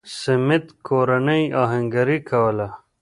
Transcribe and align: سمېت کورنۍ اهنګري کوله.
سمېت 0.19 0.65
کورنۍ 0.87 1.43
اهنګري 1.61 2.17
کوله. 2.29 2.67